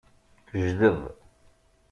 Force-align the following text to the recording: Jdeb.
Jdeb. 0.63 1.01